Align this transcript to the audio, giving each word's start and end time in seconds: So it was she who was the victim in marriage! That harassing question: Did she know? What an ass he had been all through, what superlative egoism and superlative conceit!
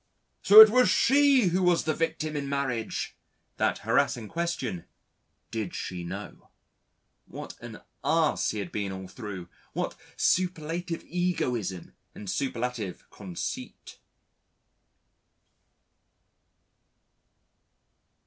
So 0.41 0.61
it 0.61 0.71
was 0.71 0.89
she 0.89 1.49
who 1.49 1.61
was 1.61 1.83
the 1.83 1.93
victim 1.93 2.35
in 2.35 2.49
marriage! 2.49 3.15
That 3.57 3.77
harassing 3.85 4.27
question: 4.29 4.85
Did 5.51 5.75
she 5.75 6.03
know? 6.03 6.49
What 7.27 7.53
an 7.59 7.81
ass 8.03 8.49
he 8.49 8.57
had 8.57 8.71
been 8.71 8.91
all 8.91 9.07
through, 9.07 9.47
what 9.73 9.95
superlative 10.17 11.03
egoism 11.05 11.93
and 12.15 12.27
superlative 12.27 13.07
conceit! 13.11 13.99